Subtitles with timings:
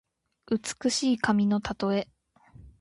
[0.49, 2.09] 美しい髪のたとえ。